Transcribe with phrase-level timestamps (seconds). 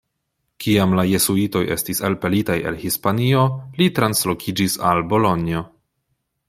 [0.63, 3.45] Kiam la jezuitoj estis elpelitaj el Hispanio,
[3.83, 5.65] li translokiĝis al Bolonjo.